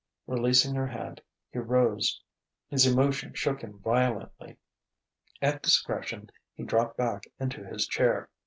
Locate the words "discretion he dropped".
5.61-6.97